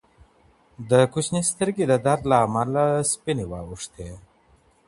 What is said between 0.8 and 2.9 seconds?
د ماشوم سترگې د درد له امله